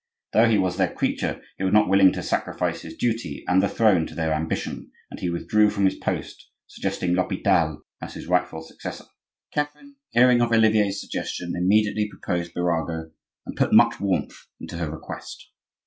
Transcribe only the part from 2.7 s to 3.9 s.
his duty and the